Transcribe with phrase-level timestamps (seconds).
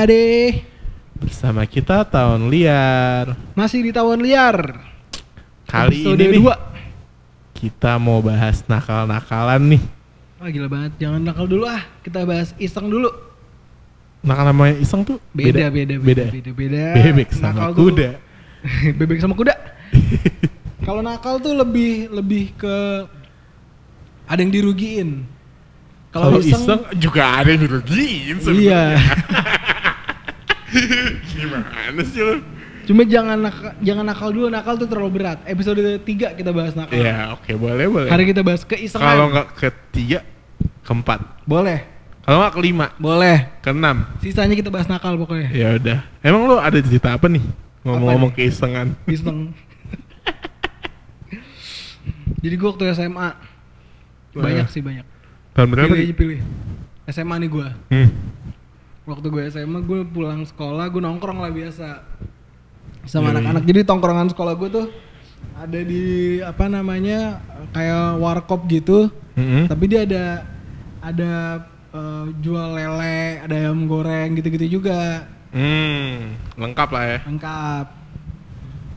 [0.00, 0.64] everybody.
[1.20, 3.36] Bersama kita Tahun Liar.
[3.52, 4.80] Masih di Tawon Liar.
[5.68, 6.56] Kali Episode ini nih, dua.
[7.52, 9.82] kita mau bahas nakal-nakalan nih.
[10.40, 11.84] Wah gila banget, jangan nakal dulu ah.
[12.00, 13.12] Kita bahas iseng dulu.
[14.24, 16.84] Nakal namanya iseng tuh Beda, beda, beda, beda, beda.
[16.96, 18.10] Bebek sama Nakal tuh- kuda.
[18.98, 19.54] Bebek sama kuda.
[20.88, 22.76] Kalau nakal tuh lebih lebih ke
[24.24, 25.28] ada yang dirugiin.
[26.10, 28.96] Kalau iseng, juga ada yang dirugiin Iya.
[31.30, 32.40] Gimana sih lu?
[32.88, 35.38] Cuma jangan nakal, jangan nakal dulu, nakal tuh terlalu berat.
[35.46, 36.98] Episode 3 kita bahas nakal.
[36.98, 38.10] Ya oke boleh boleh.
[38.10, 39.04] Hari kita bahas keisengan.
[39.04, 40.26] Kalau nggak ketiga,
[40.82, 41.20] keempat.
[41.46, 41.86] Boleh.
[42.20, 43.48] Kalau nggak kelima, Boleh.
[43.64, 44.06] keenam.
[44.22, 45.50] Sisanya kita bahas nakal pokoknya.
[45.50, 45.98] Ya udah.
[46.22, 47.42] Emang lu ada cerita apa nih?
[47.82, 48.92] Ngomong-ngomong keisengan.
[49.08, 49.50] Iseng.
[52.40, 53.28] Jadi gue waktu SMA
[54.32, 55.04] banyak sih banyak.
[55.52, 55.92] Tahun berapa?
[55.92, 56.40] Pilih aja pilih.
[57.10, 57.68] SMA nih gue.
[57.92, 58.08] Hmm.
[59.10, 62.06] Waktu gue SMA gue pulang sekolah gue nongkrong lah biasa
[63.10, 63.42] sama Yoi.
[63.42, 63.62] anak-anak.
[63.66, 64.86] Jadi tongkrongan sekolah gue tuh
[65.58, 67.42] ada di apa namanya
[67.74, 69.10] kayak warkop gitu.
[69.34, 69.66] Mm-mm.
[69.66, 70.24] Tapi dia ada
[71.02, 71.32] ada
[71.90, 75.26] eh, jual lele, ada ayam goreng gitu-gitu juga.
[75.50, 77.18] Hmm, lengkap lah ya.
[77.26, 77.86] lengkap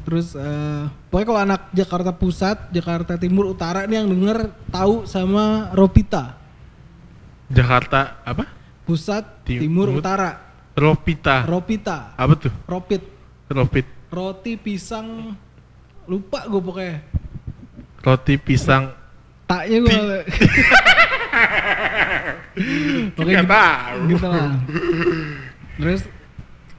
[0.04, 5.72] terus eh pokoknya kalau anak Jakarta Pusat Jakarta Timur Utara nih yang denger tahu sama
[5.72, 6.36] Ropita
[7.48, 8.44] Jakarta apa?
[8.84, 10.00] Pusat Tim- Timur Timur.
[10.00, 10.30] Utara
[10.74, 11.46] Ropita.
[11.46, 12.54] Ropita Apa tuh?
[12.66, 13.02] Ropit
[13.48, 13.86] Ropit.
[14.10, 15.34] roti pisang
[16.06, 16.98] lupa gue pokoknya
[18.00, 18.90] Roti pisang.
[19.44, 19.94] taknya gue
[23.14, 23.98] Nggak gitu, tahu.
[24.08, 24.52] gitu lah
[25.76, 26.02] terus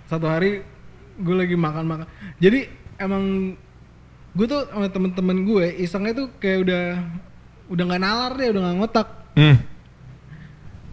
[0.05, 0.62] satu hari
[1.17, 2.07] gue lagi makan makan
[2.39, 3.55] jadi emang
[4.33, 6.83] gue tuh sama temen-temen gue isengnya tuh kayak udah
[7.69, 9.59] udah nggak nalar deh udah nggak ngotak Hmm.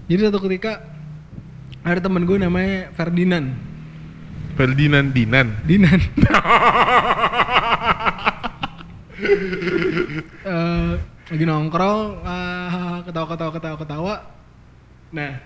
[0.08, 0.82] jadi satu ketika
[1.82, 3.72] ada temen gue namanya Ferdinand
[4.56, 5.48] Ferdinand Dinan.
[5.66, 6.00] Dinan.
[10.42, 10.94] Eh,
[11.30, 14.16] lagi nongkrong ah, ketawa ketawa ketawa ketawa
[15.14, 15.38] nah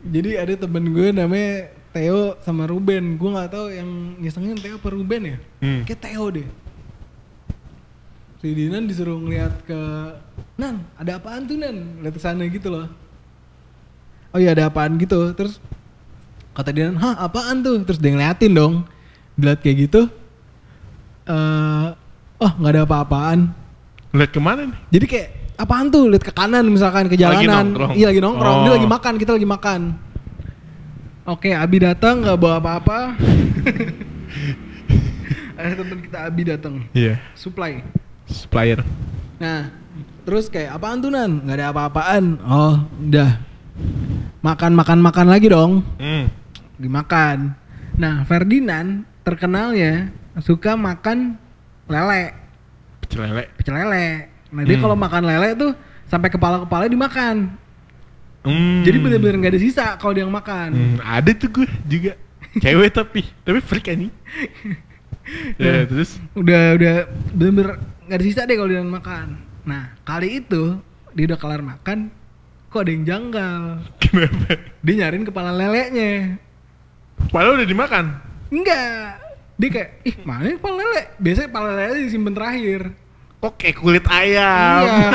[0.00, 3.20] jadi ada temen gue namanya Theo sama Ruben.
[3.20, 5.38] Gue nggak tahu yang ngisengin Theo apa Ruben ya?
[5.60, 5.84] Hmm.
[5.84, 6.48] kayak Theo deh.
[8.40, 9.80] Si Dinan disuruh ngeliat ke
[10.56, 12.00] Nan ada apaan tuh Nan?
[12.00, 12.88] Lihat sana gitu loh
[14.34, 15.30] oh iya ada apaan gitu.
[15.32, 15.56] Terus
[16.50, 17.76] kata Dinan hah apaan tuh?
[17.82, 18.74] Terus dia ngeliatin dong.
[19.34, 20.00] Dilihat kayak gitu
[21.24, 21.86] eh
[22.36, 23.48] oh nggak ada apa-apaan.
[24.12, 24.76] Lihat ke mana nih?
[24.90, 26.04] jadi kayak apaan tuh?
[26.06, 27.72] Lihat ke kanan misalkan ke Lagi jalanan.
[27.72, 27.90] nongkrong.
[27.94, 28.56] iya lagi nongkrong.
[28.60, 28.74] Dia Oh.
[28.76, 29.80] lagi makan kita lagi makan.
[31.24, 32.98] Oke Abi datang nggak bawa apa-apa.
[35.54, 36.74] Ada teman kita Abi datang.
[36.92, 37.16] Iya.
[37.32, 37.80] supply.
[38.24, 38.80] Supplier.
[39.34, 39.66] nah
[40.22, 41.40] terus kayak apaan tuh nan?
[41.40, 42.24] Nggak ada apa-apaan.
[42.40, 43.30] Oh udah
[44.44, 46.28] makan makan makan lagi dong Hmm.
[46.76, 47.56] dimakan
[47.94, 51.40] nah Ferdinand terkenalnya suka makan
[51.86, 52.34] lele
[53.00, 53.44] Pecel lele.
[53.54, 54.06] pecel lele.
[54.48, 54.82] Nah dia Hmm.
[54.82, 55.72] kalau makan lele tuh
[56.04, 57.52] sampai kepala kepala dimakan.
[58.40, 58.80] Hmm.
[58.80, 60.68] Jadi bener-bener nggak ada sisa kalau dia yang makan.
[60.70, 62.12] Hmm, ada tuh gue juga.
[62.54, 64.08] Cewek tapi, tapi freak ini.
[65.60, 65.82] ya, Nah.
[65.86, 66.94] terus Udah udah
[67.30, 67.68] bener-bener
[68.04, 69.26] nggak ada sisa deh kalau dia yang makan.
[69.62, 70.80] Nah kali itu
[71.12, 72.08] dia udah kelar makan,
[72.74, 73.62] kok ada yang janggal.
[74.02, 74.58] kenapa?
[74.82, 76.42] Dia nyariin kepala lelenya.
[77.30, 78.18] Padahal udah dimakan.
[78.50, 79.22] Enggak.
[79.54, 81.02] Dia kayak, ih mana kepala lele?
[81.22, 82.80] Biasanya kepala lele disimpan terakhir.
[83.38, 84.82] Kok kayak kulit ayam?
[84.82, 85.10] Iya.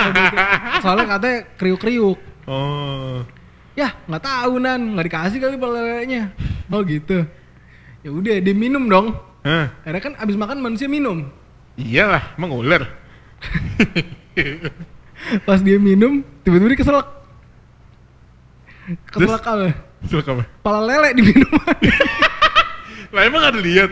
[0.79, 2.19] Soalnya katanya kriuk-kriuk.
[2.47, 3.27] oh.
[3.75, 6.31] Ya nggak tahu nan, nggak dikasih kali kepala lelenya.
[6.71, 7.27] Oh gitu.
[7.99, 9.11] Ya udah dia minum dong.
[9.43, 9.75] Hah?
[9.83, 11.27] Akhirnya kan abis makan manusia minum.
[11.75, 12.87] Iyalah, emang ular.
[15.47, 17.18] Pas dia minum, tiba-tiba dia keselak.
[19.09, 19.69] Keselak apa?
[20.07, 20.43] Silak apa?
[20.47, 21.75] Kepala lele di minuman.
[23.13, 23.89] Lah emang ada lihat?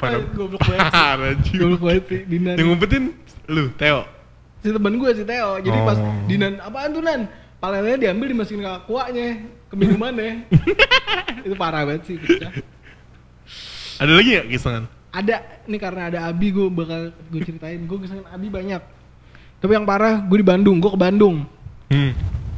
[0.00, 0.92] Aduh, goblok banget sih.
[0.98, 1.32] Parah.
[1.56, 2.54] Goblok banget sih, Dinan.
[2.58, 3.04] Yang ngumpetin
[3.50, 4.00] lu, Theo.
[4.60, 5.50] Si temen gue si Theo.
[5.60, 6.14] Jadi pas Oh.
[6.28, 7.20] Dinan, apaan tuh Nan?
[7.60, 9.26] Lele diambil dimasukin ke akuanya,
[9.68, 10.48] ke minumannya.
[11.46, 12.16] Itu parah banget sih.
[12.16, 12.52] pecah.
[14.00, 14.84] Ada lagi gak kisangan?
[15.10, 15.36] Ada,
[15.68, 17.80] nih karena ada Abi gue bakal gue ceritain.
[17.84, 18.80] Gue kesangan Abi banyak.
[19.60, 20.80] Tapi yang parah, gue di Bandung.
[20.80, 21.44] Gue ke Bandung.
[21.90, 22.12] Hmm.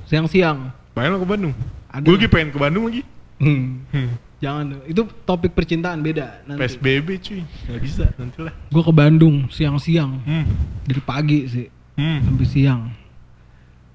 [0.06, 0.68] Siang-siang.
[0.92, 1.54] Pengen lo ke Bandung?
[1.88, 2.04] Ada.
[2.04, 3.02] Gue lagi pengen ke Bandung lagi.
[3.40, 3.80] Hmm.
[3.88, 4.10] Hmm.
[4.38, 4.64] Jangan.
[4.84, 6.60] Itu topik percintaan beda nanti.
[6.60, 7.40] PSBB cuy.
[7.42, 8.52] Gak bisa, nanti lah.
[8.68, 10.20] Gue ke Bandung siang-siang.
[10.22, 10.44] Hmm.
[10.84, 12.24] Dari pagi sih Hmm.
[12.24, 12.82] sampai siang.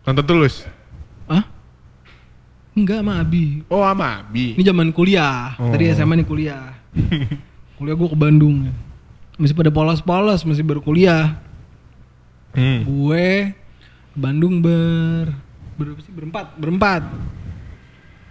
[0.04, 0.64] Nonton tulus?
[1.28, 1.44] Hah?
[2.74, 3.66] Enggak sama Abi.
[3.68, 4.54] Oh sama Abi.
[4.54, 5.58] Ini zaman kuliah.
[5.58, 5.94] Tadi Oh.
[5.94, 6.78] SMA nih kuliah.
[7.78, 8.70] kuliah gue ke Bandung.
[9.38, 11.38] Masih pada polos-polos, masih baru kuliah.
[12.54, 12.82] Hmm.
[12.86, 13.54] Gue
[14.18, 15.30] Bandung ber
[15.78, 16.10] berapa sih?
[16.10, 17.04] Berempat, berempat.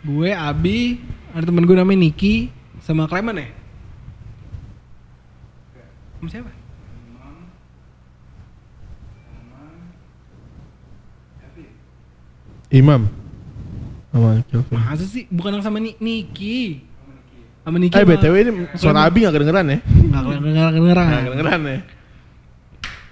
[0.03, 3.49] gue Abi ada temen gue namanya Niki sama Clement ya
[6.17, 6.51] sama siapa
[12.71, 13.07] Imam.
[14.11, 14.79] Sama Kelvin.
[14.81, 16.81] masa sih bukan sama Ni- Niki
[17.63, 19.79] sama Niki Eh BTW ini suara Abi gak kedengeran ya?
[19.85, 21.79] nggak kedengeran kedengeran Gak kedengeran ya?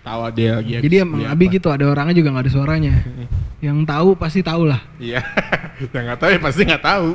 [0.05, 2.93] Tawa dia lagi jadi emang Abi gitu ada orangnya juga nggak ada suaranya
[3.65, 5.25] yang tahu pasti tahu lah Iya.
[5.91, 7.09] Yang gak tahu ya pasti gak tahu.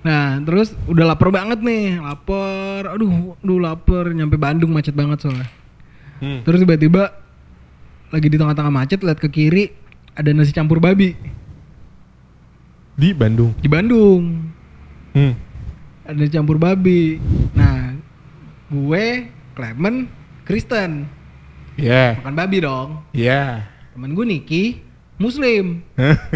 [0.00, 2.88] Nah, terus udah lapar banget nih, lapar.
[2.88, 5.44] Aduh, aduh lapar, nyampe Bandung macet banget soalnya.
[6.24, 6.40] Hmm.
[6.40, 7.12] Terus tiba-tiba
[8.08, 9.76] lagi di tengah-tengah macet lihat ke kiri
[10.16, 11.12] ada nasi campur babi
[12.96, 13.52] Di Bandung.
[13.60, 14.22] di Bandung.
[15.12, 15.34] Hmm.
[16.08, 17.20] Ada campur babi.
[17.52, 17.92] Nah,
[18.72, 19.06] gue,
[19.52, 20.08] Clement,
[20.48, 21.04] Kristen
[21.76, 22.20] Iya.
[22.24, 22.88] makan babi dong.
[23.12, 23.68] Iya.
[23.92, 24.64] Temen gue Niki,
[25.20, 25.84] Muslim.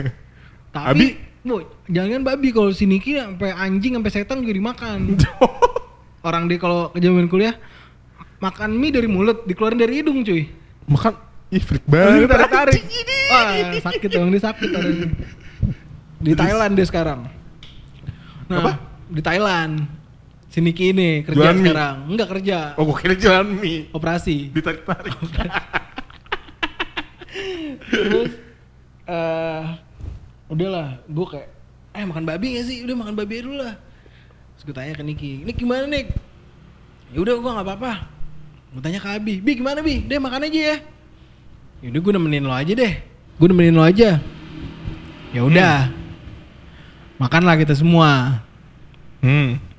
[0.77, 1.07] Tapi, Abi?
[1.43, 5.17] bu, jangan babi kalau si Niki sampai anjing sampai setan juga dimakan.
[6.29, 7.57] Orang dia kalau ke zaman kuliah
[8.41, 10.49] makan mie dari mulut, dikeluarin dari hidung cuy.
[10.89, 11.13] Makan
[11.53, 12.29] ih freak banget.
[12.29, 12.75] tarik-tarik.
[12.77, 13.19] anjing ini.
[13.31, 13.51] Wah,
[13.81, 14.71] sakit dong, dia sakit.
[16.21, 17.21] Di Thailand dia sekarang.
[18.49, 18.73] Nah, Apa?
[19.09, 20.00] Di Thailand.
[20.51, 21.71] Si Niki ini kerja Jualan mie?
[21.71, 21.97] sekarang.
[22.11, 22.59] Enggak kerja.
[22.75, 23.87] Oh gue kira jalan mie.
[23.95, 24.51] Operasi.
[24.51, 25.15] Ditarik-tarik.
[27.87, 28.33] Terus
[29.07, 29.65] eh
[30.51, 31.49] udahlah, gue kayak
[31.95, 32.83] eh makan babi gak sih?
[32.83, 33.75] Udah makan babi aja dulu lah.
[34.59, 36.11] Terus gue tanya ke Niki, Nik gimana Nik?
[37.15, 37.93] Ya udah gue nggak apa-apa.
[38.75, 40.03] Gue tanya ke Abi, Bi gimana Bi?
[40.03, 40.77] Deh makan aja ya.
[41.81, 42.93] Yaudah gue nemenin lo aja deh.
[43.39, 44.19] Gue nemenin lo aja.
[45.31, 45.91] Ya udah.
[47.23, 48.43] Makanlah kita semua.
[49.23, 49.70] Hmm.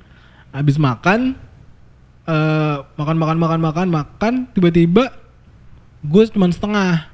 [0.52, 1.34] Habis makan,
[2.22, 5.08] eh makan makan makan makan makan, tiba-tiba
[6.02, 7.08] gue cuma setengah.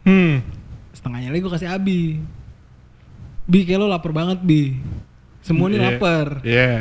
[0.00, 0.40] Hmm.
[0.90, 2.00] setengahnya lagi gue kasih Abi
[3.42, 4.80] Bi kayak lo lapar banget Bi
[5.40, 5.86] semua nih Iya.
[5.86, 6.72] lapar Iya.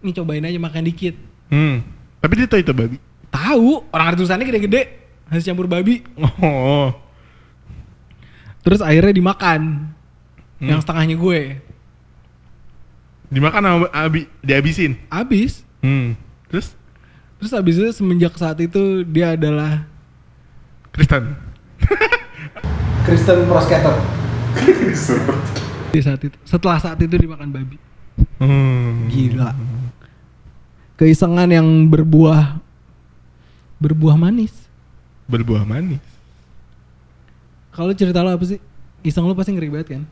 [0.00, 1.14] nih cobain aja makan dikit
[1.46, 1.82] Hmm.
[2.18, 2.98] Tapi dia tahu itu babi.
[3.28, 4.82] tahu orang ada tulisannya gede-gede
[5.24, 6.02] nasi campur babi
[6.42, 6.90] Oh.
[8.60, 9.94] terus akhirnya dimakan
[10.58, 10.68] Hmm.
[10.68, 11.40] yang setengahnya gue
[13.30, 14.98] Dimakan sama Abi, dihabisin.
[15.06, 16.12] habis Hmm.
[16.50, 16.74] Terus
[17.38, 19.86] terus habis itu semenjak saat itu dia adalah
[20.90, 21.38] Kristen.
[23.06, 23.96] Kristen pro skater
[25.94, 27.78] di saat itu setelah saat itu dimakan babi
[28.36, 29.08] Hmm.
[29.08, 29.56] gila
[30.94, 32.60] keisengan yang berbuah
[33.78, 34.52] berbuah manis
[35.24, 36.02] Berbuah manis.
[37.70, 38.60] kalau cerita lo apa sih
[39.00, 40.02] iseng lo pasti ngeri banget kan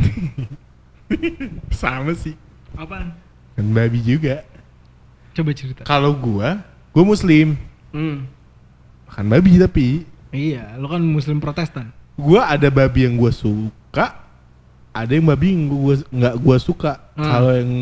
[1.74, 2.38] Sama sih.
[2.74, 3.14] Apaan
[3.54, 4.42] Kan babi juga.
[5.30, 6.58] coba cerita Kalau gua,
[6.90, 7.54] gua muslim.
[7.90, 8.16] hmm.
[9.06, 9.86] Makan babi tapi
[10.30, 11.90] Iya, lo kan muslim protestan.
[12.14, 14.14] gua ada babi yang gua suka,
[14.90, 16.92] ada yang babi yang gua nggak gua suka.
[17.14, 17.24] Hmm.
[17.24, 17.72] Kalau yang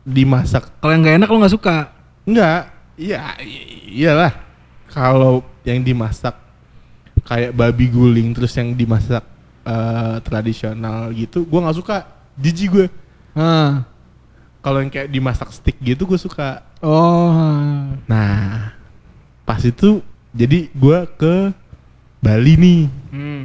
[0.00, 1.76] dimasak Kalau yang gak enak lo gak suka.
[2.24, 2.62] Enggak,
[2.94, 3.34] iya
[3.86, 4.32] iyalah.
[4.86, 6.34] Kalau yang dimasak
[7.22, 9.22] kayak babi guling terus yang dimasak
[9.62, 11.96] eh, tradisional gitu, gua nggak suka.
[12.34, 12.86] Jijik gue.
[14.60, 16.60] Kalau yang kayak dimasak stick gitu gue suka.
[16.80, 17.32] Oh.
[18.04, 18.76] Nah,
[19.42, 21.50] pas itu jadi gua ke
[22.20, 23.42] Bali nih Hmm.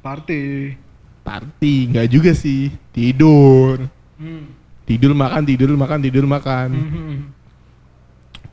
[0.00, 0.74] Party.
[1.20, 3.82] party, nggak juga sih tidur,
[4.14, 4.46] Hmm.
[4.86, 6.68] tidur makan tidur makan tidur makan.
[6.70, 7.16] Hmm.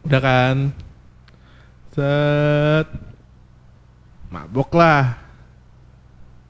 [0.03, 0.55] Udah kan
[1.93, 2.87] Set
[4.27, 5.15] Mabok lah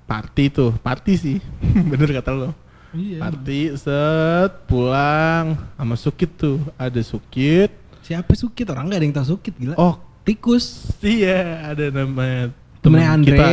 [0.08, 1.38] Party tuh Party sih
[1.92, 2.50] Bener kata lo
[2.94, 3.18] Iya.
[3.20, 8.66] Party set Pulang Sama Sukit tuh Ada Sukit Siapa Sukit?
[8.66, 9.74] Orang gak ada yang tahu Sukit gila.
[9.76, 10.94] Oh tikus.
[11.00, 13.34] iya Ada namanya Temennya temen Andre.
[13.34, 13.48] kita,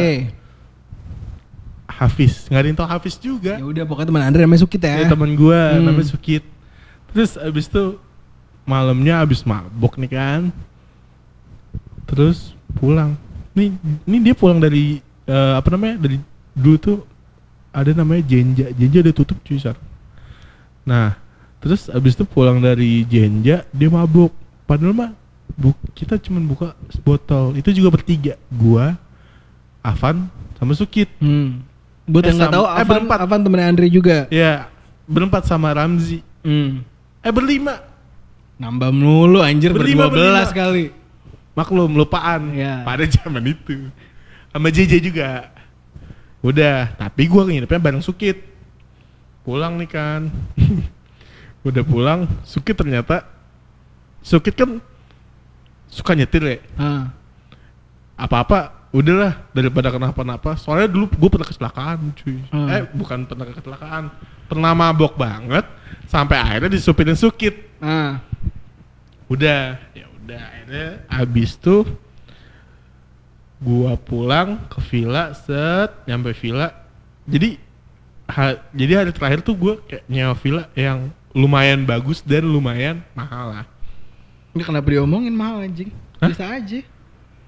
[1.88, 4.94] Hafiz Nggak ada yang tau Hafiz juga Ya udah pokoknya teman Andre namanya Sukit ya.
[4.96, 5.84] Ya, temen gua Hmm.
[5.84, 6.44] namanya Sukit.
[7.10, 7.98] Terus abis itu
[8.62, 10.40] malamnya abis mabok nih kan.
[12.06, 13.18] Terus pulang.
[13.50, 15.98] Nih, ini dia pulang dari eh, apa namanya?
[15.98, 16.96] Dari dulu tuh
[17.70, 18.66] ada namanya Jenja.
[18.72, 19.82] Jenja udah tutup cuy sekarang.
[20.82, 21.14] Nah,
[21.58, 24.34] terus abis itu pulang dari Jenja dia mabok.
[24.64, 25.10] Padahal mah
[25.54, 27.54] bu kita cuman buka botol.
[27.54, 28.34] Itu juga bertiga.
[28.48, 28.94] Gua,
[29.80, 31.10] Avan, sama Sukit.
[31.18, 31.62] Hmm.
[32.04, 33.18] Buat Eh, yang nggak tahu, eh, Avan, berempat.
[33.22, 34.16] Avan temennya Andre juga.
[34.28, 34.66] Ya,
[35.06, 36.22] berempat sama Ramzi.
[36.42, 36.82] Hmm.
[37.20, 37.78] Eh berlima.
[38.56, 40.92] Nambah mulu anjir Berlima, berdua belas kali.
[41.50, 42.84] maklum lupaan Iya.
[42.84, 43.90] pada zaman itu
[44.48, 45.50] sama JJ juga
[46.40, 48.40] udah tapi gua nginepnya bareng Sukit.
[49.44, 50.28] Pulang nih kan.
[51.68, 53.24] Udah pulang Sukit ternyata
[54.24, 54.80] Sukit kan
[55.90, 57.04] suka nyetir ya Ah.
[58.16, 60.54] apa-apa udahlah daripada kenapa-napa.
[60.56, 62.36] Soalnya dulu gue pernah kecelakaan cuy.
[62.52, 62.68] Hmm.
[62.68, 64.04] eh bukan pernah kecelakaan.
[64.46, 65.64] Pernah mabok banget
[66.06, 67.58] sampai akhirnya disupirin sukit.
[67.80, 68.20] Ah.
[69.30, 71.86] udah ya udah akhirnya abis tuh
[73.60, 76.72] gua pulang ke villa set nyampe villa
[77.24, 77.60] jadi
[78.26, 80.98] ha- jadi hari terakhir tuh gua kayak nyewa villa yang
[81.30, 83.64] lumayan bagus dan lumayan mahal lah
[84.50, 85.94] Ini kenapa diomongin mahal anjing?
[86.18, 86.26] Hah?
[86.26, 86.80] Bisa aja.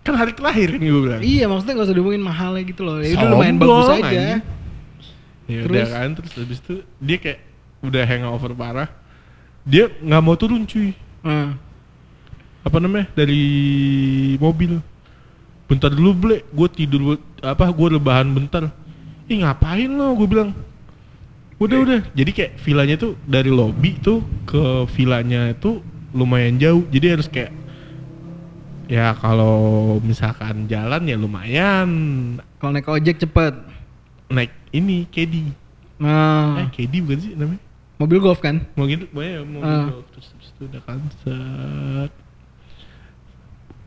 [0.02, 2.98] kan hari terakhir kan gue bilang Iya, maksudnya gak usah diomongin mahalnya gitu loh.
[2.98, 3.98] Ya udah lumayan bagus aja.
[3.98, 4.40] anjing.
[5.42, 7.40] ya udah kan terus habis itu dia kayak
[7.82, 8.88] udah hangover parah
[9.62, 11.54] dia nggak mau turun cuy Ah.
[12.62, 13.42] apa namanya dari
[14.36, 14.78] mobil
[15.72, 16.36] bentar dulu ble.
[16.52, 18.68] Gue tidur apa gue rebahan bentar.
[19.24, 20.12] Ih ngapain lo?
[20.14, 20.52] Gue bilang.
[21.56, 22.00] Udah udah.
[22.12, 24.60] Jadi kayak villanya tuh dari lobby tuh ke
[24.92, 25.80] villanya itu
[26.12, 26.84] lumayan jauh.
[26.90, 27.54] Jadi harus kayak
[28.86, 31.88] ya kalau misalkan jalan ya lumayan.
[32.60, 33.54] Kalau naik ojek cepet.
[34.28, 35.52] naik ini kedi.
[36.00, 37.60] Nah, eh kedi bukan sih namanya?
[38.00, 38.64] Mobil golf kan?
[38.74, 39.86] mau gitu pokoknya mau Ah.
[39.86, 39.96] gitu.
[40.10, 42.12] terus habis itu udah kan set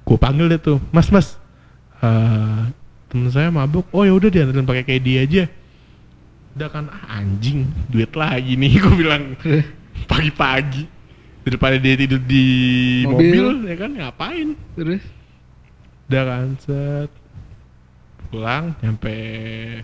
[0.05, 1.35] gue panggil deh tuh mas mas
[2.05, 2.61] eh
[3.09, 3.89] temen saya mabuk.
[3.89, 5.43] Oh ya udah diantarin pakai KD aja.
[6.55, 9.23] Udah kan ah, anjing duit lagi nih gue bilang.
[10.11, 10.85] Pagi-pagi.
[11.45, 12.45] Daripada dia tidur di
[13.05, 13.37] Mobil.
[13.37, 14.49] mobil, ya kan ngapain?
[14.73, 15.03] Terus?
[16.05, 17.09] udah kan set.
[18.29, 19.15] Pulang nyampe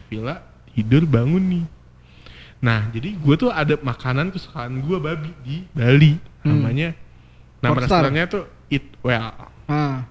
[0.10, 0.42] villa
[0.74, 1.66] tidur bangun nih.
[2.62, 6.18] Nah jadi gue tuh ada makanan kesukaan gue babi di Bali.
[6.42, 6.58] Hmm.
[6.58, 6.98] namanya
[7.62, 9.30] nama restorannya tuh Eat Well.
[9.70, 10.10] Ah.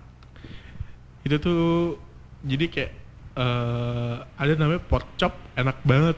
[1.27, 1.97] Itu tuh
[2.45, 2.93] jadi kayak
[3.37, 6.17] eh ada namanya pork chop enak banget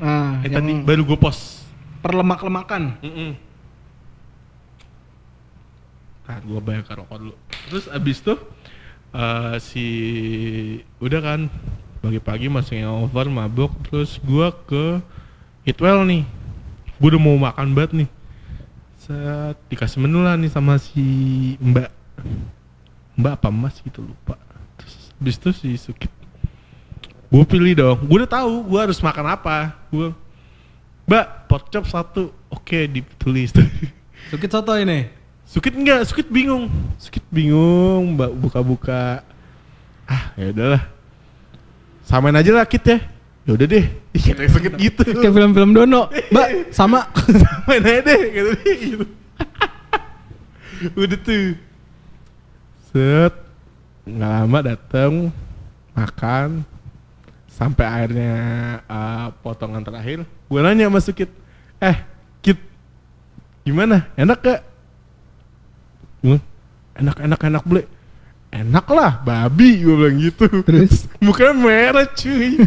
[0.00, 1.60] Ah, eh yang tadi baru gue post
[2.00, 2.96] perlemak-lemakan.
[3.04, 3.30] Mm-mm.
[6.24, 7.34] Nah, gue bayar rokok dulu.
[7.68, 8.40] Terus abis tuh
[9.12, 9.86] eh si
[11.04, 11.40] udah kan
[12.00, 15.04] pagi-pagi masih over mabuk terus gua ke
[15.68, 16.24] Eatwell nih.
[16.96, 18.08] Gue udah mau makan banget nih.
[18.96, 21.04] Set dikasih menu lah nih sama si
[21.60, 21.90] Mbak.
[23.20, 24.40] Mbak apa Mas gitu lupa.
[24.80, 26.12] Terus abis itu si Sukit.
[27.30, 27.98] Gue pilih dong.
[28.08, 29.76] Gue udah tahu gue harus makan apa.
[29.92, 30.10] Gue
[31.10, 32.30] Mbak, pork chop satu.
[32.54, 33.50] Oke, ditulis.
[34.30, 35.10] Sukit soto ini.
[35.42, 36.70] Sukit enggak, Sukit bingung.
[37.02, 39.26] Sukit bingung, Mbak buka-buka.
[40.06, 40.82] Ah, ya udahlah.
[42.06, 43.02] Samain aja lah Kit ya.
[43.42, 43.90] Ya udah deh.
[44.16, 45.02] Ih, kata Sukit gitu.
[45.02, 46.06] Kayak film-film Dono.
[46.34, 47.10] Mbak, sama.
[47.26, 49.04] Samain aja deh, dia gitu.
[50.94, 51.69] udah tuh.
[52.90, 53.34] Set.
[54.02, 55.12] Nggak lama datang
[55.94, 56.48] makan.
[57.50, 58.34] Sampai akhirnya
[58.82, 60.26] eh, potongan terakhir.
[60.50, 61.30] Gue nanya sama Sukit
[61.78, 61.96] eh
[62.42, 62.58] Kit
[63.62, 64.10] gimana?
[64.18, 64.60] Enak gak
[66.20, 66.36] Gua,
[67.00, 67.82] enak enak enak beli
[68.50, 70.46] enak lah babi gue bilang gitu.
[70.66, 71.06] Terus?
[71.26, 72.60] bukan merah cuy.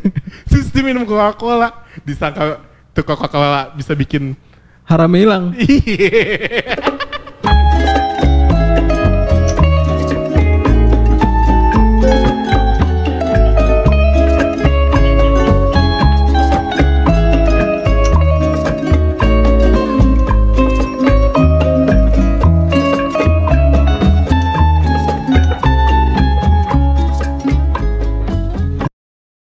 [0.47, 1.69] Terus dia minum coca cola
[2.07, 2.63] disangka
[2.95, 4.33] tuh coca cola bisa bikin
[4.83, 5.55] Haram hilang.
[5.63, 6.75] iya